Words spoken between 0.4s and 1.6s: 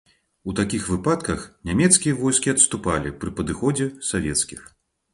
У такіх выпадках